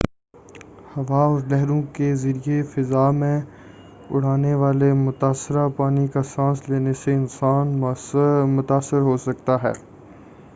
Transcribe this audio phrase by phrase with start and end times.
[0.93, 3.35] ہوا اور لہروں کے ذریعہ فضا میں
[4.11, 7.77] اڑانے والے متآثرہ پانی کا سانس لینے سے انسان
[8.55, 9.73] متاثر ہوسکتے ہیں